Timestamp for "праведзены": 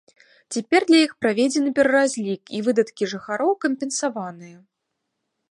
1.25-1.69